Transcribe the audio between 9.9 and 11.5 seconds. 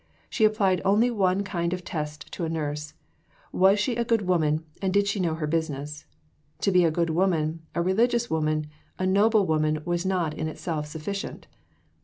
not in itself sufficient.